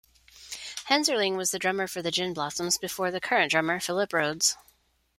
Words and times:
Henzerling 0.89 1.37
was 1.37 1.51
the 1.51 1.59
drummer 1.59 1.85
for 1.85 2.01
the 2.01 2.09
Gin 2.09 2.33
Blossoms 2.33 2.79
before 2.79 3.11
the 3.11 3.21
current 3.21 3.51
drummer, 3.51 3.79
Phillip 3.79 4.13
Rhodes. 4.13 4.57